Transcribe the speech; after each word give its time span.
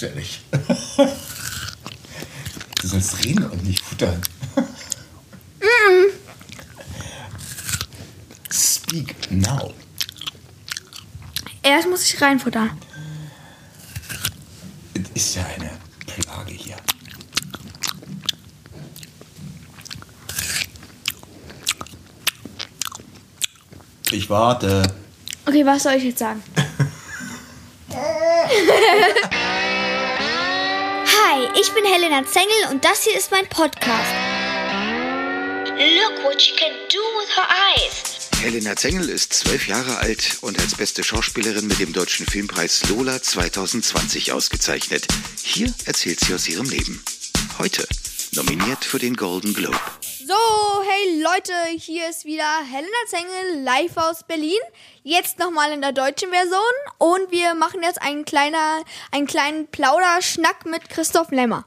Du 0.00 0.08
nicht. 0.16 0.40
Du 2.80 2.88
sollst 2.88 3.22
reden 3.22 3.44
und 3.50 3.62
nicht 3.64 3.84
futtern. 3.84 4.18
Speak 8.50 9.30
now. 9.30 9.74
Erst 11.62 11.86
muss 11.88 12.02
ich 12.10 12.18
reinfuttern. 12.22 12.70
Es 14.94 15.22
ist 15.22 15.34
ja 15.34 15.44
eine 15.44 15.70
Plage 16.06 16.52
hier. 16.52 16.76
Ich 24.12 24.30
warte. 24.30 24.82
Okay, 25.44 25.66
was 25.66 25.82
soll 25.82 25.92
ich 25.92 26.04
jetzt 26.04 26.20
sagen? 26.20 26.42
Ich 31.70 31.74
bin 31.74 31.84
Helena 31.84 32.26
Zengel 32.26 32.72
und 32.72 32.84
das 32.84 33.04
hier 33.04 33.16
ist 33.16 33.30
mein 33.30 33.48
Podcast. 33.48 34.12
Look 35.76 36.24
what 36.24 36.42
she 36.42 36.52
can 36.56 36.72
do 36.88 36.98
with 37.20 37.28
her 37.36 37.46
eyes. 37.48 38.28
Helena 38.42 38.74
Zengel 38.74 39.08
ist 39.08 39.32
zwölf 39.32 39.68
Jahre 39.68 39.98
alt 39.98 40.38
und 40.40 40.58
als 40.58 40.74
beste 40.74 41.04
Schauspielerin 41.04 41.68
mit 41.68 41.78
dem 41.78 41.92
Deutschen 41.92 42.26
Filmpreis 42.26 42.88
Lola 42.88 43.22
2020 43.22 44.32
ausgezeichnet. 44.32 45.06
Hier 45.42 45.72
erzählt 45.84 46.18
sie 46.18 46.34
aus 46.34 46.48
ihrem 46.48 46.68
Leben. 46.68 47.04
Heute 47.58 47.86
nominiert 48.32 48.84
für 48.84 48.98
den 48.98 49.14
Golden 49.14 49.54
Globe. 49.54 49.78
So, 50.30 50.36
hey 50.36 51.20
Leute, 51.24 51.52
hier 51.76 52.08
ist 52.08 52.24
wieder 52.24 52.44
Helena 52.70 52.88
Zengel 53.08 53.64
live 53.64 53.96
aus 53.96 54.22
Berlin. 54.22 54.60
Jetzt 55.02 55.40
nochmal 55.40 55.72
in 55.72 55.80
der 55.80 55.90
deutschen 55.90 56.28
Version 56.30 56.60
und 56.98 57.32
wir 57.32 57.56
machen 57.56 57.80
jetzt 57.82 58.00
einen, 58.00 58.24
kleiner, 58.24 58.84
einen 59.10 59.26
kleinen 59.26 59.66
Plauderschnack 59.66 60.66
mit 60.66 60.88
Christoph 60.88 61.32
Lemmer. 61.32 61.64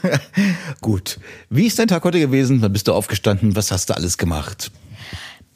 Gut. 0.80 1.18
Wie 1.50 1.66
ist 1.66 1.78
dein 1.78 1.88
Tag 1.88 2.02
heute 2.04 2.20
gewesen? 2.20 2.62
Wann 2.62 2.72
bist 2.72 2.88
du 2.88 2.94
aufgestanden? 2.94 3.54
Was 3.54 3.70
hast 3.70 3.90
du 3.90 3.94
alles 3.94 4.16
gemacht? 4.16 4.70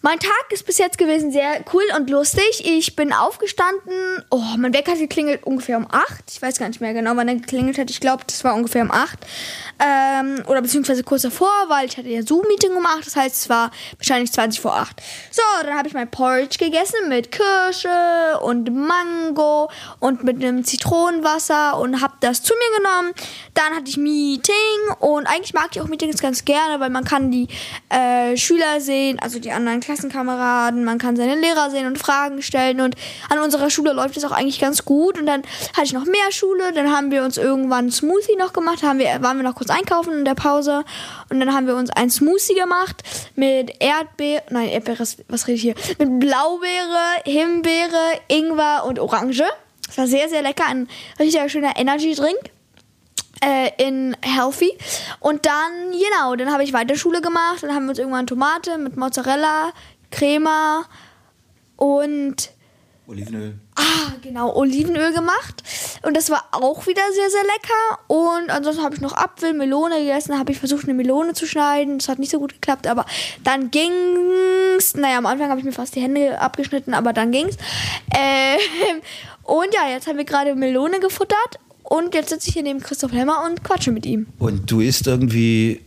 Mein 0.04 0.18
Tag 0.18 0.44
ist 0.50 0.66
bis 0.66 0.76
jetzt 0.76 0.98
gewesen 0.98 1.32
sehr 1.32 1.64
cool 1.72 1.82
und 1.96 2.10
lustig. 2.10 2.62
Ich 2.66 2.94
bin 2.94 3.14
aufgestanden. 3.14 4.22
Oh, 4.30 4.42
mein 4.58 4.74
Wecker 4.74 4.92
hat 4.92 4.98
geklingelt 4.98 5.44
ungefähr 5.44 5.78
um 5.78 5.86
8. 5.90 6.24
Ich 6.30 6.42
weiß 6.42 6.58
gar 6.58 6.68
nicht 6.68 6.82
mehr 6.82 6.92
genau, 6.92 7.16
wann 7.16 7.26
er 7.26 7.36
geklingelt 7.36 7.78
hat. 7.78 7.88
Ich 7.88 8.00
glaube, 8.00 8.22
das 8.26 8.44
war 8.44 8.54
ungefähr 8.54 8.82
um 8.82 8.90
8. 8.90 9.18
Ähm, 9.78 10.42
oder 10.46 10.60
beziehungsweise 10.60 11.04
kurz 11.04 11.22
davor, 11.22 11.48
weil 11.68 11.86
ich 11.86 11.96
hatte 11.96 12.10
ja 12.10 12.22
Zoom-Meeting 12.22 12.76
um 12.76 12.84
8. 12.84 13.06
Das 13.06 13.16
heißt, 13.16 13.34
es 13.34 13.48
war 13.48 13.70
wahrscheinlich 13.96 14.30
20 14.30 14.60
vor 14.60 14.76
8. 14.76 15.00
So, 15.30 15.42
dann 15.62 15.74
habe 15.74 15.88
ich 15.88 15.94
mein 15.94 16.10
Porridge 16.10 16.58
gegessen 16.58 17.08
mit 17.08 17.32
Kirsche 17.32 18.38
und 18.42 18.70
Mango 18.74 19.70
und 20.00 20.22
mit 20.22 20.36
einem 20.36 20.64
Zitronenwasser 20.64 21.78
und 21.78 22.02
habe 22.02 22.12
das 22.20 22.42
zu 22.42 22.52
mir 22.52 22.76
genommen. 22.76 23.14
Dann 23.54 23.74
hatte 23.74 23.88
ich 23.88 23.96
Meeting 23.96 24.54
und 25.00 25.26
eigentlich 25.26 25.54
mag 25.54 25.70
ich 25.72 25.80
auch 25.80 25.88
Meetings 25.88 26.20
ganz 26.20 26.44
gerne, 26.44 26.78
weil 26.78 26.90
man 26.90 27.04
kann 27.04 27.30
die 27.30 27.48
äh, 27.88 28.36
Schüler 28.36 28.82
sehen, 28.82 29.18
also 29.18 29.38
die 29.38 29.50
anderen 29.50 29.80
Klassenkameraden, 29.94 30.84
man 30.84 30.98
kann 30.98 31.16
seine 31.16 31.36
Lehrer 31.36 31.70
sehen 31.70 31.86
und 31.86 31.98
Fragen 31.98 32.42
stellen 32.42 32.80
und 32.80 32.96
an 33.30 33.38
unserer 33.38 33.70
Schule 33.70 33.92
läuft 33.92 34.16
es 34.16 34.24
auch 34.24 34.32
eigentlich 34.32 34.60
ganz 34.60 34.84
gut 34.84 35.18
und 35.18 35.26
dann 35.26 35.42
hatte 35.72 35.84
ich 35.84 35.92
noch 35.92 36.04
mehr 36.04 36.32
Schule, 36.32 36.72
dann 36.72 36.90
haben 36.90 37.10
wir 37.10 37.22
uns 37.22 37.36
irgendwann 37.36 37.84
einen 37.84 37.90
Smoothie 37.92 38.36
noch 38.36 38.52
gemacht, 38.52 38.82
haben 38.82 38.98
wir, 38.98 39.22
waren 39.22 39.36
wir 39.36 39.44
noch 39.44 39.54
kurz 39.54 39.70
einkaufen 39.70 40.18
in 40.18 40.24
der 40.24 40.34
Pause 40.34 40.84
und 41.30 41.38
dann 41.38 41.54
haben 41.54 41.66
wir 41.66 41.76
uns 41.76 41.90
ein 41.90 42.10
Smoothie 42.10 42.54
gemacht 42.54 43.02
mit 43.36 43.72
Erdbeere, 43.80 44.42
nein, 44.50 44.68
Erdbeere, 44.68 45.06
was 45.28 45.46
rede 45.46 45.56
ich 45.56 45.62
hier? 45.62 45.74
Mit 45.98 46.20
Blaubeere, 46.20 47.22
Himbeere, 47.24 48.20
Ingwer 48.28 48.84
und 48.86 48.98
Orange. 48.98 49.44
Das 49.86 49.98
war 49.98 50.06
sehr, 50.06 50.28
sehr 50.28 50.42
lecker, 50.42 50.64
ein 50.66 50.88
richtiger 51.20 51.48
schöner 51.48 51.76
Energy-Drink 51.76 52.50
äh, 53.44 53.70
in 53.78 54.16
Healthy. 54.22 54.76
Und 55.20 55.46
dann, 55.46 55.92
genau, 55.92 56.34
dann 56.36 56.52
habe 56.52 56.64
ich 56.64 56.72
weiter 56.72 56.96
Schule 56.96 57.20
gemacht. 57.20 57.62
Dann 57.62 57.74
haben 57.74 57.84
wir 57.84 57.90
uns 57.90 57.98
irgendwann 57.98 58.26
Tomate 58.26 58.78
mit 58.78 58.96
Mozzarella, 58.96 59.72
Crema 60.14 60.84
und 61.76 62.50
Olivenöl. 63.08 63.54
ah, 63.74 64.12
genau, 64.22 64.54
Olivenöl 64.54 65.12
gemacht. 65.12 65.62
Und 66.02 66.16
das 66.16 66.30
war 66.30 66.44
auch 66.52 66.86
wieder 66.86 67.02
sehr, 67.12 67.28
sehr 67.30 67.42
lecker. 67.42 67.98
Und 68.06 68.50
ansonsten 68.50 68.82
habe 68.84 68.94
ich 68.94 69.00
noch 69.00 69.12
Apfel, 69.14 69.52
Melone 69.54 69.98
gegessen. 69.98 70.32
Da 70.32 70.38
habe 70.38 70.52
ich 70.52 70.58
versucht, 70.58 70.84
eine 70.84 70.94
Melone 70.94 71.34
zu 71.34 71.46
schneiden. 71.46 71.98
Das 71.98 72.08
hat 72.08 72.18
nicht 72.20 72.30
so 72.30 72.38
gut 72.38 72.54
geklappt, 72.54 72.86
aber 72.86 73.06
dann 73.42 73.70
ging's. 73.72 74.94
Naja, 74.94 75.18
am 75.18 75.26
Anfang 75.26 75.50
habe 75.50 75.58
ich 75.58 75.66
mir 75.66 75.72
fast 75.72 75.96
die 75.96 76.00
Hände 76.00 76.40
abgeschnitten, 76.40 76.94
aber 76.94 77.12
dann 77.12 77.32
ging's. 77.32 77.56
Ähm, 78.16 79.00
und 79.42 79.74
ja, 79.74 79.90
jetzt 79.90 80.06
haben 80.06 80.16
wir 80.16 80.24
gerade 80.24 80.54
Melone 80.54 81.00
gefuttert. 81.00 81.58
Und 81.82 82.14
jetzt 82.14 82.30
sitze 82.30 82.48
ich 82.48 82.54
hier 82.54 82.62
neben 82.62 82.80
Christoph 82.80 83.12
Lemmer 83.12 83.44
und 83.44 83.64
quatsche 83.64 83.90
mit 83.90 84.06
ihm. 84.06 84.26
Und 84.38 84.70
du 84.70 84.80
isst 84.80 85.06
irgendwie 85.06 85.82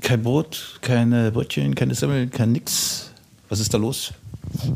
kein 0.00 0.22
Brot, 0.22 0.78
keine 0.80 1.30
Brötchen, 1.30 1.74
keine 1.76 1.94
Semmeln, 1.94 2.30
kein 2.30 2.50
nix. 2.52 3.11
Was 3.52 3.60
ist 3.60 3.74
da 3.74 3.76
los? 3.76 4.14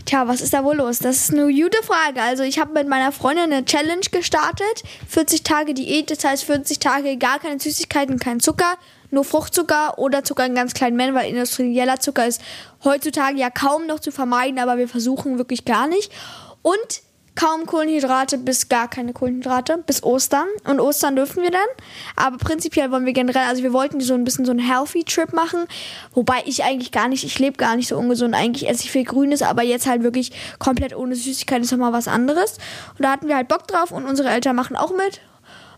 Tja, 0.05 0.29
was 0.29 0.43
ist 0.43 0.53
da 0.53 0.63
wohl 0.63 0.77
los? 0.77 0.99
Das 0.99 1.17
ist 1.17 1.33
eine 1.33 1.51
gute 1.51 1.83
Frage. 1.83 2.21
Also 2.21 2.43
ich 2.43 2.59
habe 2.59 2.75
mit 2.75 2.87
meiner 2.87 3.11
Freundin 3.11 3.45
eine 3.45 3.65
Challenge 3.65 4.05
gestartet. 4.13 4.85
40 5.09 5.45
Tage 5.45 5.73
Diät, 5.73 6.11
das 6.11 6.23
heißt 6.23 6.45
40 6.45 6.79
Tage 6.79 7.17
gar 7.17 7.39
keine 7.39 7.59
Süßigkeiten, 7.59 8.19
kein 8.19 8.39
Zucker, 8.39 8.75
nur 9.11 9.25
Fruchtzucker 9.25 9.99
oder 9.99 10.25
Zucker 10.25 10.45
in 10.45 10.55
ganz 10.55 10.75
kleinen 10.75 10.95
Mengen, 10.95 11.15
weil 11.15 11.31
industrieller 11.31 12.01
Zucker 12.01 12.27
ist 12.27 12.43
heutzutage 12.85 13.39
ja 13.39 13.49
kaum 13.49 13.87
noch 13.87 14.01
zu 14.01 14.13
vermeiden, 14.13 14.59
aber 14.59 14.77
wir 14.77 14.89
versuchen 14.89 15.39
wirklich 15.39 15.65
gar 15.65 15.89
nicht. 15.89 16.13
Und 16.61 17.01
kaum 17.37 17.67
Kohlenhydrate 17.67 18.39
bis 18.39 18.69
gar 18.69 18.89
keine 18.89 19.13
Kohlenhydrate 19.13 19.79
bis 19.87 20.03
Ostern. 20.03 20.49
Und 20.65 20.81
Ostern 20.81 21.15
dürfen 21.15 21.43
wir 21.43 21.51
dann. 21.51 21.69
Aber 22.17 22.39
prinzipiell 22.39 22.91
wollen 22.91 23.07
wir 23.07 23.13
generell, 23.13 23.45
also 23.47 23.63
wir 23.63 23.73
wollten 23.73 24.01
so 24.01 24.15
ein 24.15 24.25
bisschen 24.25 24.45
so 24.45 24.51
einen 24.51 24.61
Healthy 24.61 25.05
Trip 25.05 25.33
machen. 25.33 25.67
Wobei 26.15 26.43
ich 26.47 26.65
eigentlich 26.65 26.91
gar 26.91 27.09
nicht, 27.09 27.25
ich 27.25 27.39
lebe 27.39 27.57
gar 27.57 27.77
nicht 27.77 27.89
so 27.89 27.97
ungesund. 27.97 28.35
Eigentlich 28.35 28.69
esse 28.69 28.85
ich 28.85 28.91
viel 28.91 29.05
Grünes, 29.05 29.43
aber 29.43 29.63
jetzt 29.63 29.87
halt 29.87 30.03
wirklich 30.03 30.33
komplett 30.59 30.97
ohne 30.97 31.15
Süßigkeiten 31.15 31.63
ist 31.63 31.71
nochmal 31.71 31.93
was 31.93 32.09
anderes. 32.09 32.59
Und 32.99 33.05
da 33.05 33.13
hatten 33.13 33.29
wir 33.29 33.37
halt 33.37 33.49
Bock 33.49 33.69
drauf 33.69 33.93
und 33.93 34.05
unsere 34.05 34.31
Eltern 34.31 34.57
machen 34.57 34.75
auch 34.75 34.97
mit. 34.97 35.21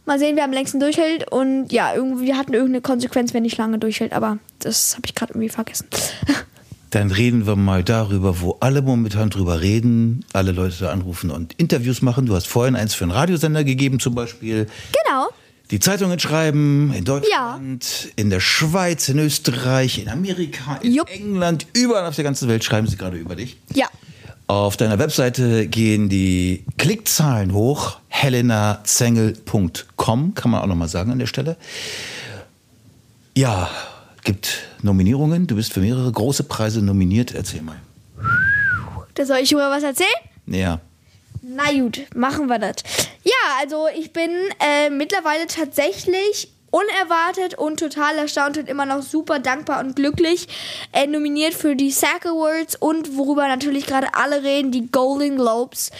Mal 0.06 0.19
sehen, 0.19 0.36
wer 0.36 0.44
am 0.44 0.52
längsten 0.52 0.80
durchhält. 0.80 1.30
Und 1.30 1.70
ja, 1.70 1.94
irgendwie 1.94 2.26
wir 2.26 2.38
hatten 2.38 2.54
irgendeine 2.54 2.80
Konsequenz, 2.80 3.34
wenn 3.34 3.42
nicht 3.42 3.58
lange 3.58 3.78
durchhält. 3.78 4.14
Aber 4.14 4.38
das 4.60 4.94
habe 4.94 5.02
ich 5.06 5.14
gerade 5.14 5.32
irgendwie 5.32 5.50
vergessen. 5.50 5.88
Dann 6.91 7.10
reden 7.10 7.47
wir 7.47 7.56
mal 7.56 7.84
darüber, 7.84 8.41
wo 8.41 8.56
alle 8.60 8.81
momentan 8.81 9.28
drüber 9.31 9.60
reden, 9.60 10.25
alle 10.32 10.53
Leute 10.53 10.76
da 10.81 10.91
anrufen 10.91 11.31
und 11.31 11.53
Interviews 11.54 12.00
machen. 12.00 12.25
Du 12.26 12.34
hast 12.34 12.47
vorhin 12.47 12.76
eins 12.76 12.94
für 12.94 13.04
einen 13.04 13.10
Radiosender 13.12 13.65
gegeben 13.65 14.00
zum 14.00 14.15
Beispiel. 14.15 14.66
genau. 15.04 15.28
Die 15.71 15.81
Zeitungen 15.81 16.19
schreiben 16.19 16.94
in 16.94 17.04
Deutschland, 17.04 18.09
in 18.16 18.31
der 18.31 18.41
Schweiz, 18.41 19.10
in 19.10 19.19
Österreich, 19.19 19.99
in 19.99 20.09
Amerika, 20.09 20.76
in 20.82 20.94
Jupp. 20.94 21.10
England, 21.10 21.66
überall 21.75 22.06
auf 22.06 22.15
der 22.15 22.25
ganzen 22.25 22.49
Welt 22.49 22.65
schreiben 22.65 22.87
sie 22.87 22.97
gerade 22.97 23.19
über 23.19 23.37
dich. 23.37 23.59
Ja. 23.75 23.84
Auf 24.47 24.78
deiner 24.78 24.99
Webseite 24.99 25.66
gehen 25.66 26.09
die 26.09 26.65
Klickzahlen 26.78 27.53
hoch. 27.53 27.99
helenazengel.com, 28.09 30.34
kann 30.34 30.50
man 30.50 30.62
auch 30.62 30.66
nochmal 30.66 30.88
sagen 30.88 31.12
an 31.12 31.19
der 31.19 31.26
Stelle. 31.26 31.59
Ja, 33.37 33.69
gibt 34.22 34.68
Nominierungen. 34.82 35.46
Du 35.46 35.56
bist 35.56 35.72
für 35.72 35.80
mehrere 35.80 36.10
große 36.10 36.44
Preise 36.44 36.82
nominiert. 36.82 37.34
Erzähl 37.34 37.62
mal. 37.62 37.76
Da 39.14 39.24
soll 39.24 39.38
ich 39.38 39.52
über 39.52 39.70
was 39.70 39.82
erzählen? 39.82 40.08
Ja. 40.46 40.80
Na 41.42 41.72
gut, 41.72 42.06
machen 42.14 42.46
wir 42.48 42.58
das. 42.58 42.76
Ja, 43.24 43.32
also 43.60 43.86
ich 43.96 44.12
bin 44.12 44.30
äh, 44.60 44.90
mittlerweile 44.90 45.46
tatsächlich 45.46 46.52
unerwartet 46.70 47.54
und 47.56 47.80
total 47.80 48.16
erstaunt 48.18 48.58
und 48.58 48.68
immer 48.68 48.84
noch 48.84 49.02
super 49.02 49.38
dankbar 49.38 49.80
und 49.80 49.96
glücklich 49.96 50.48
äh, 50.92 51.06
nominiert 51.06 51.54
für 51.54 51.74
die 51.74 51.90
SAG 51.90 52.26
Awards 52.26 52.76
und 52.76 53.16
worüber 53.16 53.48
natürlich 53.48 53.86
gerade 53.86 54.08
alle 54.12 54.42
reden, 54.42 54.70
die 54.70 54.90
Golden 54.90 55.36
Globes. 55.36 55.90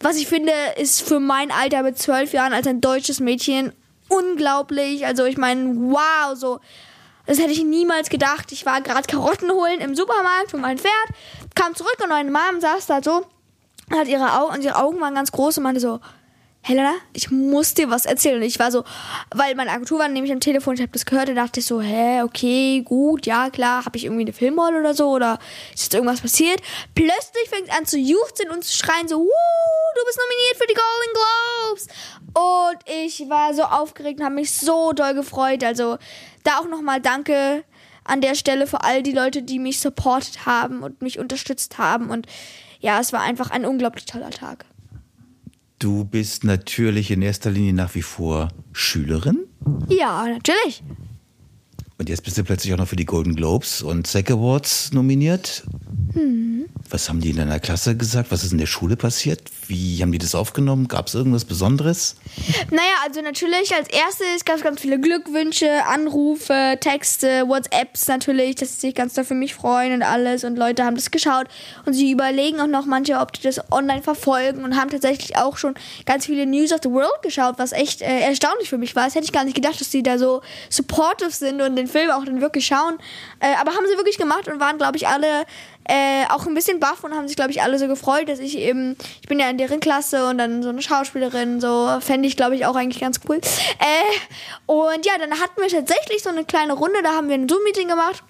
Was 0.00 0.16
ich 0.16 0.28
finde, 0.28 0.52
ist 0.76 1.02
für 1.02 1.18
mein 1.18 1.50
Alter 1.50 1.82
mit 1.82 1.98
zwölf 1.98 2.32
Jahren 2.32 2.52
als 2.52 2.66
ein 2.66 2.80
deutsches 2.80 3.20
Mädchen 3.20 3.72
unglaublich. 4.08 5.06
Also 5.06 5.24
ich 5.24 5.36
meine, 5.36 5.74
wow, 5.76 6.36
so 6.36 6.60
das 7.28 7.38
hätte 7.38 7.52
ich 7.52 7.62
niemals 7.62 8.08
gedacht. 8.08 8.50
Ich 8.52 8.64
war 8.64 8.80
gerade 8.80 9.06
Karotten 9.06 9.50
holen 9.50 9.80
im 9.80 9.94
Supermarkt 9.94 10.50
für 10.50 10.56
mein 10.56 10.78
Pferd, 10.78 11.08
kam 11.54 11.74
zurück 11.74 11.96
und 12.02 12.08
meine 12.08 12.30
Mom 12.30 12.60
saß 12.60 12.86
da 12.86 13.02
so, 13.02 13.26
hat 13.90 14.08
ihre 14.08 14.40
Augen 14.40 14.54
und 14.54 14.64
ihre 14.64 14.76
Augen 14.76 14.98
waren 15.00 15.14
ganz 15.14 15.30
groß 15.30 15.58
und 15.58 15.64
meinte 15.64 15.80
so, 15.80 16.00
Helena, 16.62 16.94
ich 17.12 17.30
muss 17.30 17.74
dir 17.74 17.90
was 17.90 18.04
erzählen. 18.06 18.36
Und 18.36 18.42
ich 18.42 18.58
war 18.58 18.72
so, 18.72 18.84
weil 19.34 19.54
meine 19.54 19.70
Agentur 19.70 19.98
war 19.98 20.08
nämlich 20.08 20.32
am 20.32 20.40
Telefon, 20.40 20.74
ich 20.74 20.80
habe 20.80 20.92
das 20.92 21.06
gehört, 21.06 21.28
da 21.28 21.34
dachte 21.34 21.60
ich 21.60 21.66
so, 21.66 21.80
hä, 21.80 22.22
okay, 22.22 22.82
gut, 22.82 23.26
ja, 23.26 23.50
klar, 23.50 23.84
habe 23.84 23.96
ich 23.96 24.04
irgendwie 24.04 24.24
eine 24.24 24.32
Filmrolle 24.32 24.80
oder 24.80 24.94
so 24.94 25.10
oder 25.10 25.38
ist 25.72 25.84
jetzt 25.84 25.94
irgendwas 25.94 26.20
passiert? 26.20 26.60
Plötzlich 26.94 27.48
fängt 27.48 27.68
es 27.68 27.76
an 27.76 27.86
zu 27.86 27.98
juchzen 27.98 28.50
und 28.50 28.64
zu 28.64 28.74
schreien 28.74 29.06
so, 29.06 29.20
Wuh, 29.20 29.28
du 29.98 30.04
bist 30.06 30.18
nominiert 30.18 30.56
für 30.56 30.66
die 30.66 30.74
Golden 30.74 31.12
Globes. 31.14 31.86
Und 32.34 32.78
ich 33.04 33.28
war 33.28 33.54
so 33.54 33.62
aufgeregt 33.62 34.20
und 34.20 34.24
habe 34.24 34.34
mich 34.34 34.52
so 34.52 34.92
doll 34.92 35.14
gefreut. 35.14 35.64
Also 35.64 35.98
da 36.44 36.58
auch 36.58 36.68
nochmal 36.68 37.00
danke 37.00 37.64
an 38.04 38.20
der 38.20 38.34
Stelle 38.34 38.66
für 38.66 38.82
all 38.84 39.02
die 39.02 39.12
Leute, 39.12 39.42
die 39.42 39.58
mich 39.58 39.80
supportet 39.80 40.46
haben 40.46 40.82
und 40.82 41.02
mich 41.02 41.18
unterstützt 41.18 41.78
haben. 41.78 42.10
Und 42.10 42.26
ja, 42.80 43.00
es 43.00 43.12
war 43.12 43.20
einfach 43.20 43.50
ein 43.50 43.64
unglaublich 43.64 44.06
toller 44.06 44.30
Tag. 44.30 44.64
Du 45.78 46.04
bist 46.04 46.44
natürlich 46.44 47.10
in 47.10 47.22
erster 47.22 47.50
Linie 47.50 47.72
nach 47.72 47.94
wie 47.94 48.02
vor 48.02 48.48
Schülerin. 48.72 49.46
Ja, 49.88 50.26
natürlich. 50.26 50.82
Und 51.98 52.08
jetzt 52.08 52.22
bist 52.22 52.38
du 52.38 52.44
plötzlich 52.44 52.72
auch 52.72 52.78
noch 52.78 52.88
für 52.88 52.96
die 52.96 53.04
Golden 53.04 53.34
Globes 53.34 53.82
und 53.82 54.06
SAG 54.06 54.30
Awards 54.30 54.92
nominiert. 54.92 55.64
Was 56.90 57.08
haben 57.08 57.20
die 57.20 57.30
in 57.30 57.36
deiner 57.36 57.60
Klasse 57.60 57.96
gesagt? 57.96 58.30
Was 58.30 58.44
ist 58.44 58.52
in 58.52 58.58
der 58.58 58.66
Schule 58.66 58.96
passiert? 58.96 59.42
Wie 59.66 60.00
haben 60.00 60.12
die 60.12 60.18
das 60.18 60.34
aufgenommen? 60.34 60.88
Gab 60.88 61.08
es 61.08 61.14
irgendwas 61.14 61.44
Besonderes? 61.44 62.16
Naja, 62.70 62.82
also 63.04 63.20
natürlich 63.20 63.74
als 63.74 63.88
erstes 63.88 64.44
gab 64.44 64.56
es 64.56 64.62
ganz 64.62 64.80
viele 64.80 64.98
Glückwünsche, 64.98 65.84
Anrufe, 65.86 66.78
Texte, 66.80 67.46
WhatsApps 67.46 68.08
natürlich, 68.08 68.56
dass 68.56 68.74
sie 68.74 68.88
sich 68.88 68.94
ganz 68.94 69.14
doll 69.14 69.24
für 69.24 69.34
mich 69.34 69.54
freuen 69.54 69.92
und 69.92 70.02
alles. 70.02 70.44
Und 70.44 70.56
Leute 70.56 70.84
haben 70.84 70.96
das 70.96 71.10
geschaut 71.10 71.46
und 71.84 71.92
sie 71.92 72.10
überlegen 72.10 72.60
auch 72.60 72.66
noch 72.66 72.86
manche, 72.86 73.18
ob 73.18 73.32
die 73.32 73.42
das 73.42 73.60
online 73.70 74.02
verfolgen 74.02 74.64
und 74.64 74.76
haben 74.76 74.90
tatsächlich 74.90 75.36
auch 75.36 75.58
schon 75.58 75.74
ganz 76.06 76.26
viele 76.26 76.46
News 76.46 76.72
of 76.72 76.80
the 76.82 76.90
World 76.90 77.22
geschaut, 77.22 77.58
was 77.58 77.72
echt 77.72 78.00
äh, 78.00 78.20
erstaunlich 78.20 78.70
für 78.70 78.78
mich 78.78 78.96
war. 78.96 79.04
Das 79.04 79.14
hätte 79.14 79.26
ich 79.26 79.32
gar 79.32 79.44
nicht 79.44 79.54
gedacht, 79.54 79.80
dass 79.80 79.90
die 79.90 80.02
da 80.02 80.18
so 80.18 80.40
supportive 80.70 81.30
sind 81.30 81.60
und 81.60 81.76
den 81.76 81.86
Film 81.86 82.10
auch 82.10 82.24
dann 82.24 82.40
wirklich 82.40 82.66
schauen. 82.66 82.98
Äh, 83.40 83.54
aber 83.60 83.72
haben 83.72 83.84
sie 83.90 83.96
wirklich 83.96 84.16
gemacht 84.16 84.48
und 84.48 84.60
waren, 84.60 84.78
glaube 84.78 84.96
ich, 84.96 85.06
alle 85.06 85.44
äh, 85.88 86.26
auch 86.28 86.46
ein 86.46 86.54
bisschen 86.54 86.80
baff 86.80 87.02
und 87.02 87.14
haben 87.14 87.26
sich, 87.26 87.36
glaube 87.36 87.50
ich, 87.50 87.62
alle 87.62 87.78
so 87.78 87.88
gefreut, 87.88 88.28
dass 88.28 88.38
ich 88.38 88.58
eben, 88.58 88.96
ich 89.20 89.28
bin 89.28 89.40
ja 89.40 89.48
in 89.48 89.58
deren 89.58 89.80
Klasse 89.80 90.28
und 90.28 90.38
dann 90.38 90.62
so 90.62 90.68
eine 90.68 90.82
Schauspielerin, 90.82 91.60
so 91.60 91.98
fände 92.00 92.28
ich, 92.28 92.36
glaube 92.36 92.54
ich, 92.54 92.66
auch 92.66 92.76
eigentlich 92.76 93.00
ganz 93.00 93.20
cool. 93.28 93.36
Äh, 93.36 94.66
und 94.66 95.06
ja, 95.06 95.12
dann 95.18 95.40
hatten 95.40 95.60
wir 95.60 95.68
tatsächlich 95.68 96.22
so 96.22 96.28
eine 96.28 96.44
kleine 96.44 96.74
Runde, 96.74 97.02
da 97.02 97.12
haben 97.12 97.28
wir 97.28 97.34
ein 97.34 97.48
Zoom-Meeting 97.48 97.88
gemacht. 97.88 98.22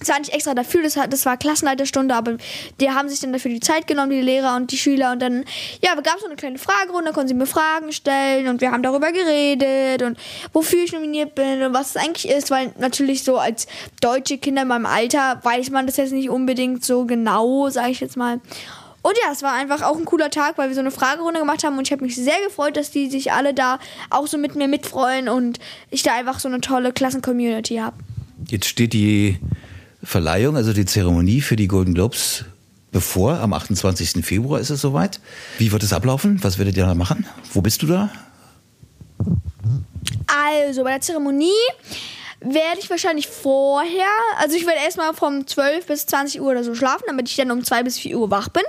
Das 0.00 0.08
war 0.08 0.18
nicht 0.18 0.32
extra 0.32 0.54
dafür, 0.54 0.82
das, 0.82 0.94
das 0.94 1.26
war 1.26 1.36
Klassenleiterstunde, 1.36 2.14
aber 2.14 2.38
die 2.80 2.90
haben 2.90 3.08
sich 3.08 3.20
dann 3.20 3.32
dafür 3.32 3.50
die 3.50 3.60
Zeit 3.60 3.86
genommen, 3.86 4.10
die 4.10 4.20
Lehrer 4.20 4.56
und 4.56 4.70
die 4.72 4.78
Schüler. 4.78 5.12
Und 5.12 5.20
dann, 5.20 5.44
ja, 5.82 5.94
gab 5.94 6.16
es 6.16 6.22
so 6.22 6.26
eine 6.26 6.36
kleine 6.36 6.58
Fragerunde, 6.58 7.12
konnten 7.12 7.28
sie 7.28 7.34
mir 7.34 7.46
Fragen 7.46 7.92
stellen 7.92 8.48
und 8.48 8.60
wir 8.60 8.72
haben 8.72 8.82
darüber 8.82 9.12
geredet 9.12 10.02
und 10.02 10.18
wofür 10.52 10.82
ich 10.82 10.92
nominiert 10.92 11.34
bin 11.34 11.62
und 11.62 11.74
was 11.74 11.90
es 11.90 11.96
eigentlich 11.96 12.28
ist, 12.28 12.50
weil 12.50 12.72
natürlich 12.78 13.24
so 13.24 13.36
als 13.36 13.66
deutsche 14.00 14.38
Kinder 14.38 14.62
in 14.62 14.68
meinem 14.68 14.86
Alter 14.86 15.40
weiß 15.42 15.70
man 15.70 15.86
das 15.86 15.98
jetzt 15.98 16.12
nicht 16.12 16.30
unbedingt 16.30 16.84
so 16.84 17.04
genau, 17.04 17.68
sage 17.68 17.90
ich 17.90 18.00
jetzt 18.00 18.16
mal. 18.16 18.40
Und 19.02 19.16
ja, 19.22 19.32
es 19.32 19.42
war 19.42 19.54
einfach 19.54 19.82
auch 19.82 19.96
ein 19.96 20.04
cooler 20.04 20.30
Tag, 20.30 20.58
weil 20.58 20.68
wir 20.68 20.74
so 20.74 20.80
eine 20.80 20.90
Fragerunde 20.90 21.40
gemacht 21.40 21.64
haben 21.64 21.78
und 21.78 21.86
ich 21.86 21.92
habe 21.92 22.04
mich 22.04 22.16
sehr 22.16 22.40
gefreut, 22.46 22.76
dass 22.76 22.90
die 22.90 23.08
sich 23.08 23.32
alle 23.32 23.54
da 23.54 23.78
auch 24.10 24.26
so 24.26 24.36
mit 24.36 24.56
mir 24.56 24.68
mitfreuen 24.68 25.28
und 25.28 25.58
ich 25.90 26.02
da 26.02 26.14
einfach 26.14 26.38
so 26.38 26.48
eine 26.48 26.60
tolle 26.60 26.92
Klassen-Community 26.92 27.76
habe. 27.76 27.96
Jetzt 28.46 28.66
steht 28.68 28.92
die 28.92 29.38
Verleihung, 30.02 30.56
also 30.56 30.72
die 30.72 30.86
Zeremonie 30.86 31.40
für 31.40 31.56
die 31.56 31.68
Golden 31.68 31.94
Globes 31.94 32.44
bevor. 32.92 33.38
Am 33.40 33.52
28. 33.52 34.24
Februar 34.24 34.60
ist 34.60 34.70
es 34.70 34.80
soweit. 34.80 35.20
Wie 35.58 35.72
wird 35.72 35.82
es 35.82 35.92
ablaufen? 35.92 36.42
Was 36.42 36.58
werdet 36.58 36.76
ihr 36.76 36.86
da 36.86 36.94
machen? 36.94 37.26
Wo 37.52 37.60
bist 37.60 37.82
du 37.82 37.86
da? 37.86 38.10
Also, 40.26 40.84
bei 40.84 40.92
der 40.92 41.00
Zeremonie 41.00 41.50
werde 42.40 42.78
ich 42.78 42.88
wahrscheinlich 42.88 43.28
vorher, 43.28 44.08
also 44.38 44.56
ich 44.56 44.66
werde 44.66 44.80
erstmal 44.82 45.12
vom 45.12 45.46
12 45.46 45.86
bis 45.86 46.06
20 46.06 46.40
Uhr 46.40 46.50
oder 46.50 46.64
so 46.64 46.74
schlafen, 46.74 47.04
damit 47.06 47.28
ich 47.28 47.36
dann 47.36 47.50
um 47.50 47.62
2 47.62 47.82
bis 47.82 47.98
4 47.98 48.18
Uhr 48.18 48.30
wach 48.30 48.48
bin. 48.48 48.62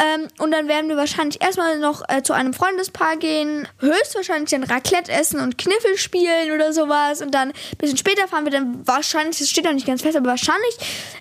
Ähm, 0.00 0.28
und 0.38 0.50
dann 0.50 0.66
werden 0.66 0.88
wir 0.88 0.96
wahrscheinlich 0.96 1.42
erstmal 1.42 1.78
noch 1.78 2.02
äh, 2.08 2.22
zu 2.22 2.32
einem 2.32 2.54
Freundespaar 2.54 3.16
gehen, 3.16 3.68
höchstwahrscheinlich 3.80 4.50
dann 4.50 4.62
Raclette 4.64 5.12
essen 5.12 5.40
und 5.40 5.58
Kniffel 5.58 5.98
spielen 5.98 6.52
oder 6.54 6.72
sowas. 6.72 7.20
Und 7.20 7.32
dann 7.32 7.50
ein 7.50 7.78
bisschen 7.78 7.98
später 7.98 8.26
fahren 8.26 8.44
wir 8.44 8.52
dann 8.52 8.86
wahrscheinlich, 8.86 9.38
das 9.38 9.50
steht 9.50 9.64
noch 9.64 9.72
nicht 9.72 9.86
ganz 9.86 10.00
fest, 10.00 10.16
aber 10.16 10.30
wahrscheinlich 10.30 10.76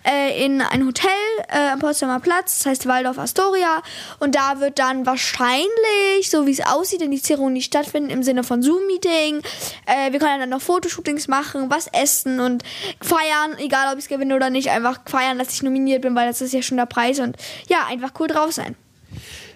äh, 0.08 0.46
in 0.46 0.62
ein 0.62 0.86
Hotel 0.86 1.10
äh, 1.50 1.72
am 1.72 1.80
Potsdamer 1.80 2.22
Platz, 2.22 2.60
das 2.60 2.68
heißt 2.68 2.88
Waldorf 2.88 3.20
Astoria. 3.20 3.84
Und 4.20 4.36
da 4.36 4.62
wird 4.62 4.80
dann 4.80 5.06
wahrscheinlich, 5.06 6.30
so 6.30 6.48
wie 6.48 6.52
es 6.52 6.62
aussieht, 6.66 7.02
in 7.02 7.12
die 7.12 7.22
Zeremonie 7.22 7.62
stattfinden 7.62 8.10
im 8.10 8.24
Sinne 8.24 8.44
von 8.44 8.62
Zoom-Meeting. 8.62 9.42
Äh, 9.86 10.12
wir 10.12 10.20
können 10.20 10.40
dann 10.40 10.50
noch 10.50 10.62
Fotoshootings 10.62 11.28
machen, 11.28 11.70
was 11.70 11.88
essen 11.88 12.40
und 12.40 12.64
feiern, 13.02 13.58
egal 13.58 13.92
ob 13.92 13.98
ich 13.98 14.06
es 14.06 14.10
gewinne 14.10 14.36
oder 14.36 14.50
nicht, 14.50 14.70
einfach 14.70 15.00
feiern, 15.06 15.38
dass 15.38 15.54
ich 15.54 15.64
nominiert 15.64 16.02
bin, 16.02 16.16
weil 16.16 16.28
das 16.28 16.40
ist 16.40 16.54
ja 16.54 16.62
schon 16.62 16.78
der 16.78 16.86
Preis 16.86 17.20
und 17.20 17.36
ja, 17.68 17.86
einfach 17.90 18.12
cool 18.20 18.28
drauf 18.28 18.54
sein. 18.54 18.69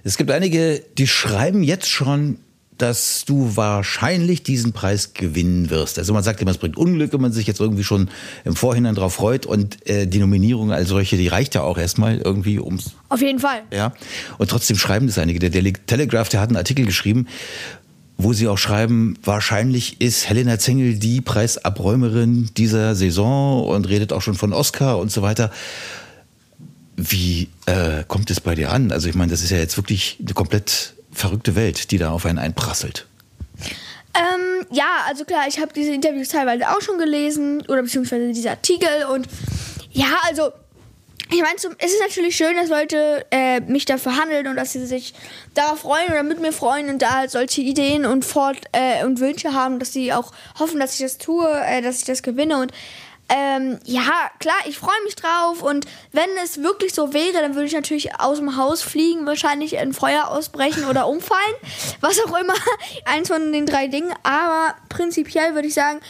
Es 0.04 0.18
gibt 0.18 0.32
einige, 0.32 0.84
die 0.98 1.08
schreiben 1.08 1.64
jetzt 1.64 1.90
schon, 1.90 2.38
dass 2.78 3.24
du 3.26 3.56
wahrscheinlich 3.56 4.44
diesen 4.44 4.74
Preis 4.74 5.14
gewinnen 5.14 5.70
wirst. 5.70 6.00
Also 6.00 6.14
man 6.14 6.24
sagt 6.24 6.42
immer, 6.42 6.52
es 6.52 6.58
bringt 6.58 6.76
Unglück, 6.76 7.14
wenn 7.14 7.22
man 7.22 7.32
sich 7.32 7.48
jetzt 7.48 7.60
irgendwie 7.60 7.84
schon 7.84 8.10
im 8.44 8.56
Vorhinein 8.56 8.96
darauf 8.96 9.14
freut 9.14 9.46
und 9.46 9.88
äh, 9.88 10.08
die 10.08 10.20
Nominierung 10.20 10.72
als 10.72 10.90
solche, 10.90 11.16
die 11.16 11.28
reicht 11.28 11.56
ja 11.56 11.62
auch 11.62 11.78
erstmal 11.78 12.18
irgendwie 12.18 12.60
ums. 12.60 12.92
Auf 13.10 13.22
jeden 13.22 13.40
Fall. 13.40 13.62
Ja. 13.72 13.94
Und 14.38 14.50
trotzdem 14.50 14.76
schreiben 14.76 15.08
das 15.08 15.18
einige. 15.20 15.40
Der 15.40 15.52
Daily 15.52 15.74
Telegraph, 15.74 16.30
der 16.30 16.42
hat 16.42 16.50
einen 16.50 16.58
Artikel 16.58 16.86
geschrieben, 16.86 17.28
wo 18.18 18.34
sie 18.34 18.48
auch 18.48 18.58
schreiben, 18.58 19.18
wahrscheinlich 19.24 20.02
ist 20.02 20.28
Helena 20.28 20.60
Zengel 20.60 20.96
die 20.96 21.22
Preisabräumerin 21.22 22.50
dieser 22.58 22.96
Saison 22.96 23.66
und 23.66 23.88
redet 23.88 24.14
auch 24.14 24.22
schon 24.22 24.36
von 24.36 24.54
Oscar 24.54 25.00
und 25.00 25.12
so 25.12 25.22
weiter. 25.22 25.52
Wie 26.96 27.50
äh, 27.66 28.04
kommt 28.08 28.30
es 28.30 28.40
bei 28.40 28.56
dir 28.56 28.72
an? 28.72 28.92
Also 28.92 29.10
ich 29.10 29.16
meine, 29.16 29.32
das 29.32 29.42
ist 29.42 29.50
ja 29.50 29.58
jetzt 29.58 29.78
wirklich 29.78 30.18
eine 30.20 30.34
komplett 30.34 30.94
verrückte 31.12 31.56
Welt, 31.56 31.92
die 31.92 31.98
da 31.98 32.12
auf 32.12 32.26
einen 32.26 32.40
einprasselt. 32.40 33.08
Ähm, 34.16 34.66
ja, 34.72 35.06
also 35.08 35.26
klar, 35.26 35.46
ich 35.48 35.60
habe 35.60 35.74
diese 35.74 35.92
Interviews 35.92 36.30
teilweise 36.30 36.70
auch 36.70 36.82
schon 36.82 37.00
gelesen 37.00 37.62
oder 37.68 37.82
beziehungsweise 37.82 38.32
diese 38.32 38.52
Artikel 38.52 39.06
und 39.12 39.28
ja, 39.92 40.18
also 40.28 40.52
ich 41.32 41.42
meine, 41.42 41.56
es 41.56 41.94
ist 41.94 42.02
natürlich 42.02 42.36
schön, 42.36 42.56
dass 42.56 42.70
Leute 42.70 43.26
äh, 43.32 43.60
mich 43.62 43.86
dafür 43.86 44.18
handeln 44.18 44.48
und 44.48 44.56
dass 44.56 44.74
sie 44.74 44.86
sich 44.86 45.16
darauf 45.56 45.80
freuen 45.80 46.12
oder 46.12 46.22
mit 46.22 46.40
mir 46.40 46.52
freuen 46.52 46.90
und 46.90 47.02
da 47.02 47.16
halt 47.16 47.32
solche 47.32 47.62
Ideen 47.62 48.06
und 48.06 48.24
Fort 48.24 48.58
äh, 48.72 49.04
und 49.04 49.20
Wünsche 49.20 49.54
haben, 49.54 49.80
dass 49.80 49.94
sie 49.94 50.14
auch 50.14 50.32
hoffen, 50.60 50.80
dass 50.80 50.94
ich 50.94 51.00
das 51.00 51.18
tue, 51.18 51.50
äh, 51.66 51.82
dass 51.82 52.00
ich 52.00 52.06
das 52.06 52.22
gewinne 52.22 52.58
und 52.58 52.72
ähm, 53.30 53.80
ja, 53.86 54.30
klar, 54.40 54.56
ich 54.66 54.78
freue 54.78 55.02
mich 55.06 55.16
drauf 55.16 55.64
und 55.64 55.86
wenn 56.12 56.30
es 56.44 56.62
wirklich 56.62 56.94
so 56.94 57.14
wäre, 57.14 57.42
dann 57.42 57.56
würde 57.56 57.66
ich 57.66 57.74
natürlich 57.74 58.20
aus 58.20 58.38
dem 58.38 58.58
Haus 58.58 58.82
fliegen, 58.82 59.26
wahrscheinlich 59.26 59.78
ein 59.78 59.94
Feuer 59.94 60.28
ausbrechen 60.28 60.86
oder 60.86 61.08
umfallen, 61.14 61.56
was 62.02 62.20
auch 62.20 62.38
immer, 62.38 62.54
eins 63.06 63.30
von 63.30 63.52
den 63.52 63.66
drei 63.66 63.88
Dingen, 63.88 64.14
aber 64.24 64.76
prinzipiell 64.90 65.56
würde 65.56 65.68
ich 65.68 65.74
sagen, 65.74 66.02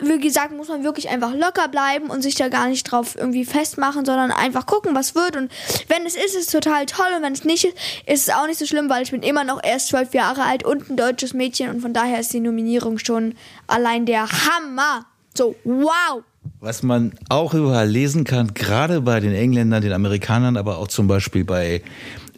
wie 0.00 0.18
gesagt, 0.18 0.52
muss 0.52 0.68
man 0.68 0.84
wirklich 0.84 1.08
einfach 1.08 1.34
locker 1.34 1.68
bleiben 1.68 2.10
und 2.10 2.22
sich 2.22 2.34
da 2.34 2.48
gar 2.48 2.68
nicht 2.68 2.84
drauf 2.84 3.16
irgendwie 3.16 3.44
festmachen, 3.44 4.04
sondern 4.04 4.30
einfach 4.30 4.66
gucken, 4.66 4.94
was 4.94 5.14
wird. 5.14 5.36
Und 5.36 5.50
wenn 5.88 6.06
es 6.06 6.14
ist, 6.14 6.36
ist 6.36 6.36
es 6.36 6.46
total 6.46 6.86
toll. 6.86 7.06
Und 7.16 7.22
wenn 7.22 7.32
es 7.32 7.44
nicht 7.44 7.64
ist, 7.64 7.76
ist 8.06 8.28
es 8.28 8.34
auch 8.34 8.46
nicht 8.46 8.58
so 8.58 8.66
schlimm, 8.66 8.88
weil 8.88 9.02
ich 9.02 9.10
bin 9.10 9.22
immer 9.22 9.44
noch 9.44 9.62
erst 9.62 9.88
zwölf 9.88 10.14
Jahre 10.14 10.42
alt 10.42 10.64
und 10.64 10.90
ein 10.90 10.96
deutsches 10.96 11.34
Mädchen. 11.34 11.70
Und 11.70 11.80
von 11.80 11.92
daher 11.92 12.20
ist 12.20 12.32
die 12.32 12.40
Nominierung 12.40 12.98
schon 12.98 13.34
allein 13.66 14.06
der 14.06 14.28
Hammer. 14.28 15.06
So, 15.36 15.54
wow. 15.64 16.22
Was 16.60 16.82
man 16.82 17.12
auch 17.28 17.54
überall 17.54 17.88
lesen 17.88 18.24
kann, 18.24 18.52
gerade 18.52 19.00
bei 19.00 19.20
den 19.20 19.32
Engländern, 19.32 19.80
den 19.80 19.92
Amerikanern, 19.92 20.56
aber 20.56 20.78
auch 20.78 20.88
zum 20.88 21.06
Beispiel 21.06 21.44
bei 21.44 21.82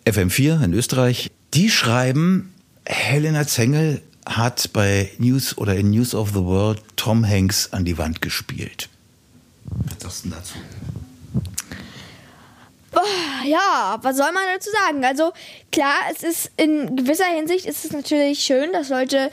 FM4 0.05 0.63
in 0.63 0.75
Österreich, 0.75 1.31
die 1.55 1.71
schreiben, 1.71 2.55
Helena 2.85 3.47
Zengel 3.47 4.03
hat 4.27 4.75
bei 4.75 5.11
News 5.17 5.57
oder 5.57 5.75
in 5.75 5.91
News 5.91 6.15
of 6.15 6.31
the 6.31 6.45
World 6.45 6.83
Tom 6.97 7.27
Hanks 7.27 7.73
an 7.73 7.87
die 7.87 7.97
Wand 7.97 8.21
gespielt. 8.21 8.91
Was 9.65 10.03
sagst 10.03 10.25
du 10.27 10.29
dazu? 10.29 10.55
Ja, 13.47 13.99
was 14.03 14.17
soll 14.19 14.33
man 14.33 14.43
dazu 14.55 14.69
sagen? 14.71 15.03
Also 15.05 15.33
klar, 15.73 15.95
es 16.13 16.23
ist 16.23 16.51
in 16.59 16.95
gewisser 16.95 17.25
Hinsicht 17.25 17.65
ist 17.65 17.87
es 17.87 17.93
natürlich 17.93 18.41
schön, 18.41 18.73
dass 18.73 18.91
Leute 18.91 19.31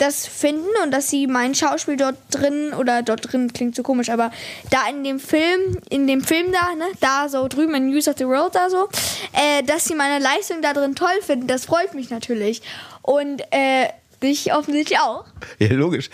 das 0.00 0.26
finden 0.26 0.68
und 0.82 0.90
dass 0.90 1.10
sie 1.10 1.26
mein 1.26 1.54
Schauspiel 1.54 1.96
dort 1.96 2.16
drin 2.30 2.72
oder 2.72 3.02
dort 3.02 3.32
drin 3.32 3.52
klingt 3.52 3.76
so 3.76 3.82
komisch, 3.82 4.08
aber 4.08 4.30
da 4.70 4.88
in 4.88 5.04
dem 5.04 5.20
Film, 5.20 5.78
in 5.90 6.06
dem 6.06 6.22
Film 6.22 6.52
da, 6.52 6.74
ne, 6.74 6.86
da 7.00 7.28
so 7.28 7.48
drüben 7.48 7.74
in 7.74 7.90
News 7.90 8.08
of 8.08 8.16
the 8.18 8.26
World 8.26 8.54
da 8.54 8.70
so, 8.70 8.88
äh, 9.32 9.62
dass 9.62 9.84
sie 9.84 9.94
meine 9.94 10.22
Leistung 10.22 10.62
da 10.62 10.72
drin 10.72 10.94
toll 10.94 11.20
finden, 11.24 11.46
das 11.46 11.66
freut 11.66 11.94
mich 11.94 12.10
natürlich. 12.10 12.62
Und 13.02 13.42
äh, 13.50 13.88
dich 14.22 14.52
offensichtlich 14.52 14.98
auch. 14.98 15.24
Ja, 15.58 15.72
logisch. 15.72 16.10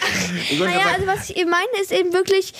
naja, 0.59 0.93
also 0.95 1.07
was 1.07 1.31
ich 1.31 1.37
eben 1.37 1.50
meine, 1.50 1.66
ist 1.81 1.93
eben 1.93 2.12
wirklich, 2.12 2.52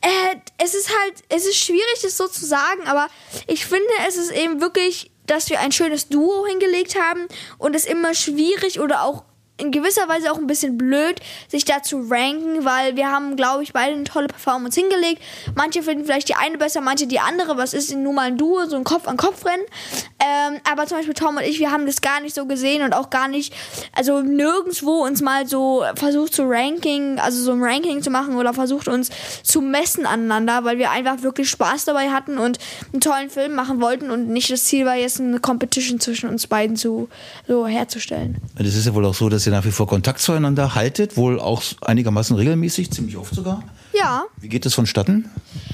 äh, 0.00 0.36
es 0.62 0.74
ist 0.74 0.90
halt, 0.90 1.14
es 1.28 1.46
ist 1.46 1.56
schwierig, 1.56 2.00
das 2.02 2.16
so 2.16 2.28
zu 2.28 2.44
sagen, 2.46 2.86
aber 2.86 3.08
ich 3.46 3.66
finde, 3.66 3.88
es 4.06 4.16
ist 4.16 4.30
eben 4.30 4.60
wirklich, 4.60 5.10
dass 5.26 5.50
wir 5.50 5.60
ein 5.60 5.72
schönes 5.72 6.08
Duo 6.08 6.46
hingelegt 6.46 6.96
haben 7.00 7.26
und 7.58 7.74
es 7.74 7.84
immer 7.84 8.14
schwierig 8.14 8.80
oder 8.80 9.02
auch 9.02 9.24
in 9.58 9.72
gewisser 9.72 10.08
Weise 10.08 10.32
auch 10.32 10.38
ein 10.38 10.46
bisschen 10.46 10.78
blöd, 10.78 11.20
sich 11.48 11.64
da 11.64 11.82
zu 11.82 12.06
ranken, 12.08 12.64
weil 12.64 12.96
wir 12.96 13.10
haben, 13.10 13.36
glaube 13.36 13.64
ich, 13.64 13.72
beide 13.72 13.94
eine 13.94 14.04
tolle 14.04 14.28
Performance 14.28 14.78
hingelegt. 14.78 15.20
Manche 15.56 15.82
finden 15.82 16.04
vielleicht 16.04 16.28
die 16.28 16.36
eine 16.36 16.58
besser, 16.58 16.80
manche 16.80 17.06
die 17.06 17.18
andere. 17.18 17.56
Was 17.56 17.74
ist 17.74 17.90
denn 17.90 18.04
nun 18.04 18.14
mal 18.14 18.28
ein 18.28 18.38
Duo, 18.38 18.66
so 18.66 18.76
ein 18.76 18.84
Kopf-an-Kopf-Rennen? 18.84 19.64
Ähm, 20.20 20.60
aber 20.70 20.86
zum 20.86 20.98
Beispiel 20.98 21.14
Tom 21.14 21.36
und 21.36 21.42
ich, 21.42 21.58
wir 21.58 21.72
haben 21.72 21.86
das 21.86 22.00
gar 22.00 22.20
nicht 22.20 22.34
so 22.34 22.46
gesehen 22.46 22.82
und 22.82 22.92
auch 22.92 23.10
gar 23.10 23.26
nicht, 23.28 23.52
also 23.94 24.20
nirgendwo 24.20 25.04
uns 25.04 25.22
mal 25.22 25.46
so 25.46 25.84
versucht 25.96 26.34
zu 26.34 26.44
ranking, 26.44 27.18
also 27.18 27.42
so 27.42 27.52
ein 27.52 27.62
Ranking 27.62 28.02
zu 28.02 28.10
machen 28.10 28.36
oder 28.36 28.54
versucht 28.54 28.86
uns 28.86 29.10
zu 29.42 29.60
messen 29.60 30.06
aneinander, 30.06 30.64
weil 30.64 30.78
wir 30.78 30.90
einfach 30.90 31.22
wirklich 31.22 31.50
Spaß 31.50 31.84
dabei 31.84 32.10
hatten 32.10 32.38
und 32.38 32.58
einen 32.92 33.00
tollen 33.00 33.30
Film 33.30 33.54
machen 33.54 33.80
wollten 33.80 34.10
und 34.10 34.28
nicht 34.28 34.50
das 34.50 34.64
Ziel 34.64 34.86
war, 34.86 34.94
jetzt 34.94 35.20
eine 35.20 35.40
Competition 35.40 35.98
zwischen 35.98 36.28
uns 36.28 36.46
beiden 36.46 36.76
zu 36.76 37.08
so 37.46 37.66
herzustellen. 37.66 38.36
Es 38.56 38.74
ist 38.74 38.86
ja 38.86 38.94
wohl 38.94 39.04
auch 39.04 39.14
so, 39.14 39.28
dass 39.28 39.47
ihr 39.48 39.52
nach 39.52 39.64
wie 39.64 39.72
vor 39.72 39.86
Kontakt 39.86 40.20
zueinander 40.20 40.74
haltet, 40.74 41.16
wohl 41.16 41.40
auch 41.40 41.62
einigermaßen 41.80 42.36
regelmäßig, 42.36 42.90
ziemlich 42.92 43.16
oft 43.16 43.34
sogar. 43.34 43.62
Ja. 43.98 44.26
Wie 44.40 44.48
geht 44.48 44.64
das 44.64 44.74
vonstatten? 44.74 45.28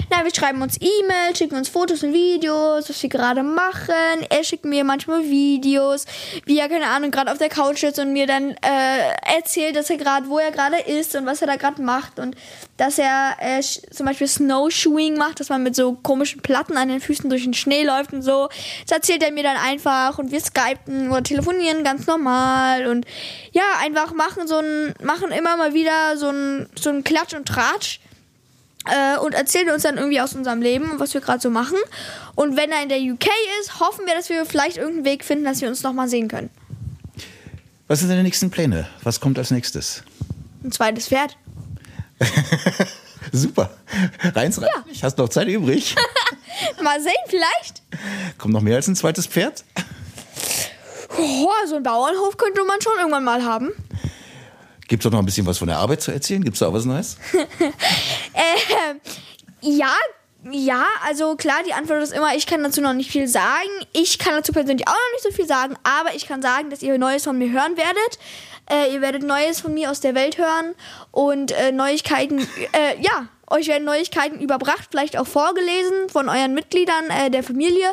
Na, 0.09 0.23
wir 0.23 0.33
schreiben 0.33 0.61
uns 0.61 0.77
E-Mails, 0.79 1.37
schicken 1.37 1.55
uns 1.55 1.69
Fotos 1.69 2.03
und 2.03 2.13
Videos, 2.13 2.89
was 2.89 3.01
wir 3.01 3.09
gerade 3.09 3.43
machen. 3.43 3.93
Er 4.29 4.43
schickt 4.43 4.65
mir 4.65 4.83
manchmal 4.83 5.23
Videos, 5.23 6.05
wie 6.45 6.59
er, 6.59 6.69
keine 6.69 6.87
Ahnung, 6.87 7.11
gerade 7.11 7.31
auf 7.31 7.37
der 7.37 7.49
Couch 7.49 7.79
sitzt 7.79 7.99
und 7.99 8.13
mir 8.13 8.25
dann 8.27 8.51
äh, 8.51 9.35
erzählt, 9.37 9.75
dass 9.75 9.89
er 9.89 9.97
gerade, 9.97 10.27
wo 10.29 10.39
er 10.39 10.51
gerade 10.51 10.77
ist 10.77 11.15
und 11.15 11.25
was 11.25 11.41
er 11.41 11.47
da 11.47 11.55
gerade 11.55 11.81
macht. 11.81 12.19
Und 12.19 12.35
dass 12.77 12.97
er 12.97 13.35
äh, 13.39 13.61
zum 13.61 14.05
Beispiel 14.05 14.27
Snowshoeing 14.27 15.17
macht, 15.17 15.39
dass 15.39 15.49
man 15.49 15.63
mit 15.63 15.75
so 15.75 15.93
komischen 15.93 16.41
Platten 16.41 16.77
an 16.77 16.89
den 16.89 17.01
Füßen 17.01 17.29
durch 17.29 17.43
den 17.43 17.53
Schnee 17.53 17.83
läuft 17.83 18.13
und 18.13 18.21
so. 18.21 18.49
Das 18.87 18.97
erzählt 18.97 19.23
er 19.23 19.31
mir 19.31 19.43
dann 19.43 19.57
einfach 19.57 20.17
und 20.17 20.31
wir 20.31 20.39
skypen 20.39 21.11
oder 21.11 21.23
telefonieren 21.23 21.83
ganz 21.83 22.07
normal 22.07 22.87
und 22.87 23.05
ja, 23.51 23.63
einfach 23.81 24.13
machen 24.13 24.47
so 24.47 24.57
ein, 24.57 24.93
machen 25.03 25.31
immer 25.31 25.57
mal 25.57 25.73
wieder 25.73 26.17
so 26.17 26.29
ein, 26.29 26.69
so 26.75 26.89
ein 26.89 27.03
Klatsch 27.03 27.33
und 27.33 27.47
Tratsch 27.47 27.99
äh, 28.85 29.17
und 29.19 29.33
erzählt 29.33 29.71
uns 29.71 29.83
dann 29.83 29.97
irgendwie 29.97 30.21
aus 30.21 30.33
unserem 30.33 30.61
Leben 30.61 30.91
und 30.91 30.99
was 30.99 31.13
wir 31.13 31.21
gerade 31.21 31.41
so 31.41 31.49
machen. 31.49 31.77
Und 32.35 32.57
wenn 32.57 32.71
er 32.71 32.83
in 32.83 32.89
der 32.89 32.99
UK 32.99 33.27
ist, 33.61 33.79
hoffen 33.79 34.05
wir, 34.05 34.15
dass 34.15 34.29
wir 34.29 34.45
vielleicht 34.45 34.77
irgendeinen 34.77 35.05
Weg 35.05 35.23
finden, 35.23 35.45
dass 35.45 35.61
wir 35.61 35.69
uns 35.69 35.83
nochmal 35.83 36.07
sehen 36.07 36.27
können. 36.27 36.49
Was 37.87 37.99
sind 37.99 38.09
deine 38.09 38.23
nächsten 38.23 38.49
Pläne? 38.49 38.87
Was 39.03 39.19
kommt 39.19 39.37
als 39.37 39.51
nächstes? 39.51 40.03
Ein 40.63 40.71
zweites 40.71 41.07
Pferd. 41.07 41.37
Super. 43.31 43.69
Reins, 44.33 44.61
rein. 44.61 44.69
Ja. 44.73 44.83
Ich 44.91 45.03
hast 45.03 45.17
noch 45.17 45.29
Zeit 45.29 45.47
übrig. 45.47 45.95
Mal 46.83 47.01
sehen, 47.01 47.13
vielleicht. 47.27 47.83
Kommt 48.37 48.53
noch 48.53 48.61
mehr 48.61 48.77
als 48.77 48.87
ein 48.87 48.95
zweites 48.95 49.27
Pferd? 49.27 49.63
Oh, 51.17 51.47
so 51.67 51.75
einen 51.75 51.83
Bauernhof 51.83 52.37
könnte 52.37 52.63
man 52.63 52.81
schon 52.81 52.93
irgendwann 52.97 53.23
mal 53.23 53.43
haben. 53.43 53.71
Gibt 54.87 55.03
es 55.03 55.07
auch 55.07 55.11
noch 55.11 55.19
ein 55.19 55.25
bisschen 55.25 55.45
was 55.45 55.57
von 55.57 55.67
der 55.67 55.77
Arbeit 55.77 56.01
zu 56.01 56.11
erzählen? 56.11 56.43
Gibt 56.43 56.55
es 56.55 56.59
da 56.59 56.67
auch 56.67 56.73
was 56.73 56.85
Neues? 56.85 57.17
Äh, 58.35 58.95
ja, 59.61 59.93
ja, 60.51 60.85
also 61.03 61.35
klar, 61.35 61.63
die 61.65 61.73
Antwort 61.73 62.03
ist 62.03 62.13
immer, 62.13 62.35
ich 62.35 62.45
kann 62.45 62.63
dazu 62.63 62.79
noch 62.79 62.93
nicht 62.93 63.09
viel 63.09 63.27
sagen. 63.27 63.69
Ich 63.93 64.19
kann 64.19 64.33
dazu 64.35 64.51
persönlich 64.51 64.87
auch 64.87 64.93
noch 64.93 65.13
nicht 65.13 65.23
so 65.23 65.31
viel 65.31 65.47
sagen, 65.47 65.75
aber 65.83 66.13
ich 66.13 66.27
kann 66.27 66.43
sagen, 66.43 66.69
dass 66.69 66.83
ihr 66.83 66.97
Neues 66.99 67.23
von 67.23 67.37
mir 67.37 67.51
hören 67.51 67.77
werdet. 67.77 68.19
Äh, 68.69 68.93
ihr 68.93 69.01
werdet 69.01 69.23
Neues 69.23 69.61
von 69.61 69.73
mir 69.73 69.89
aus 69.89 70.01
der 70.01 70.13
Welt 70.13 70.37
hören 70.37 70.75
und 71.11 71.51
äh, 71.51 71.71
Neuigkeiten, 71.71 72.39
äh, 72.73 73.01
ja, 73.01 73.27
euch 73.47 73.67
werden 73.67 73.85
Neuigkeiten 73.85 74.39
überbracht, 74.39 74.87
vielleicht 74.91 75.17
auch 75.17 75.27
vorgelesen 75.27 76.09
von 76.09 76.29
euren 76.29 76.53
Mitgliedern 76.53 77.09
äh, 77.09 77.29
der 77.31 77.43
Familie. 77.43 77.87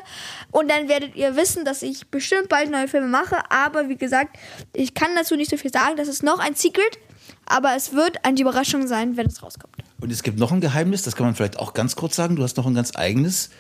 Und 0.51 0.71
dann 0.71 0.89
werdet 0.89 1.15
ihr 1.15 1.37
wissen, 1.37 1.65
dass 1.65 1.83
ich 1.83 2.09
bestimmt 2.09 2.49
bald 2.49 2.71
neue 2.71 2.89
Filme 2.89 3.09
mache. 3.09 3.39
Aber 3.51 3.89
wie 3.89 3.97
gesagt, 3.97 4.37
ich 4.73 4.95
kann 4.95 5.15
dazu 5.15 5.37
nicht 5.37 5.51
so 5.51 5.57
viel 5.57 5.73
sagen. 5.73 5.97
Das 5.97 6.09
ist 6.09 6.23
noch 6.23 6.39
ein 6.39 6.55
Secret. 6.55 6.99
Aber 7.47 7.75
es 7.77 7.93
wird 7.93 8.25
eine 8.25 8.41
Überraschung 8.41 8.87
sein, 8.87 9.17
wenn 9.17 9.27
es 9.27 9.43
rauskommt. 9.43 9.82
Und 10.03 10.11
es 10.11 10.25
gibt 10.25 10.37
noch 10.37 10.51
ein 10.51 10.61
Geheimnis, 10.61 11.03
das 11.03 11.15
kann 11.15 11.27
man 11.27 11.37
vielleicht 11.37 11.59
auch 11.61 11.75
ganz 11.75 11.95
kurz 11.95 12.17
sagen. 12.17 12.35
Du 12.35 12.43
hast 12.43 12.57
noch 12.57 12.67
ein 12.67 12.75
ganz 12.75 12.97
eigenes 12.97 13.51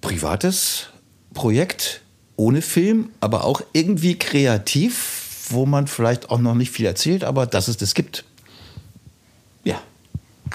privates 0.00 0.86
Projekt 1.34 2.00
ohne 2.36 2.62
Film, 2.62 3.10
aber 3.20 3.44
auch 3.44 3.60
irgendwie 3.74 4.18
kreativ, 4.18 5.46
wo 5.50 5.66
man 5.66 5.88
vielleicht 5.88 6.30
auch 6.30 6.38
noch 6.38 6.54
nicht 6.54 6.70
viel 6.70 6.86
erzählt, 6.86 7.22
aber 7.22 7.44
dass 7.46 7.68
es 7.68 7.76
das 7.76 7.92
gibt. 7.94 8.24
Ja. 9.62 9.78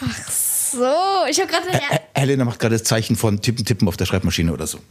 Ach 0.04 0.32
so, 0.32 0.88
ich 1.30 1.40
habe 1.40 1.52
gerade 1.52 1.70
Ä- 1.70 2.00
Helena 2.16 2.44
macht 2.44 2.58
gerade 2.60 2.74
das 2.76 2.84
Zeichen 2.84 3.16
von 3.16 3.40
Tippen, 3.40 3.64
Tippen 3.66 3.88
auf 3.88 3.98
der 3.98 4.06
Schreibmaschine 4.06 4.52
oder 4.52 4.66
so. 4.66 4.80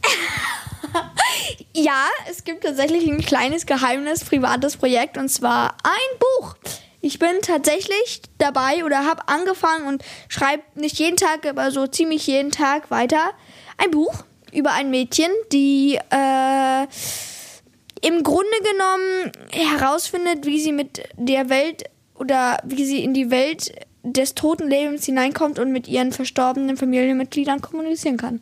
Ja, 1.73 2.05
es 2.29 2.43
gibt 2.43 2.63
tatsächlich 2.65 3.09
ein 3.09 3.21
kleines 3.21 3.65
geheimes 3.65 4.25
privates 4.25 4.75
Projekt 4.75 5.17
und 5.17 5.29
zwar 5.29 5.71
ein 5.83 6.19
Buch. 6.19 6.55
Ich 7.01 7.17
bin 7.17 7.41
tatsächlich 7.41 8.21
dabei 8.37 8.85
oder 8.85 9.05
habe 9.05 9.27
angefangen 9.27 9.87
und 9.87 10.03
schreibe 10.29 10.63
nicht 10.75 10.99
jeden 10.99 11.17
Tag, 11.17 11.45
aber 11.45 11.71
so 11.71 11.87
ziemlich 11.87 12.27
jeden 12.27 12.51
Tag 12.51 12.91
weiter 12.91 13.31
ein 13.77 13.91
Buch 13.91 14.23
über 14.51 14.73
ein 14.73 14.91
Mädchen, 14.91 15.31
die 15.51 15.97
äh, 16.09 16.87
im 18.01 18.23
Grunde 18.23 18.57
genommen 18.71 19.31
herausfindet, 19.51 20.45
wie 20.45 20.59
sie 20.59 20.71
mit 20.71 21.03
der 21.15 21.49
Welt 21.49 21.83
oder 22.15 22.59
wie 22.63 22.85
sie 22.85 23.03
in 23.03 23.13
die 23.13 23.31
Welt 23.31 23.71
des 24.03 24.35
toten 24.35 24.67
Lebens 24.67 25.05
hineinkommt 25.05 25.59
und 25.59 25.71
mit 25.71 25.87
ihren 25.87 26.11
verstorbenen 26.11 26.77
Familienmitgliedern 26.77 27.61
kommunizieren 27.61 28.17
kann. 28.17 28.41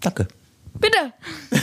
Danke. 0.00 0.28
Bitte! 0.74 1.12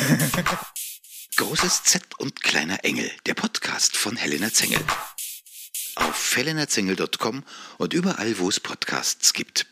Großes 1.38 1.84
Z 1.84 2.04
und 2.20 2.42
kleiner 2.42 2.84
Engel, 2.84 3.10
der 3.26 3.34
Podcast 3.34 3.98
von 3.98 4.16
Helena 4.16 4.52
Zengel. 4.52 4.80
Auf 5.96 6.36
helenazengel.com 6.36 7.44
und 7.78 7.94
überall, 7.94 8.40
wo 8.40 8.50
es 8.50 8.60
Podcasts 8.60 9.34
gibt. 9.34 9.71